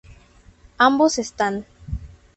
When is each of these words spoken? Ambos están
Ambos 0.79 1.19
están 1.19 1.63